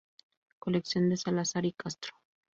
Colección 0.57 1.09
de 1.09 1.15
Salazar 1.17 1.63
y 1.63 1.73
Castro 1.73 2.15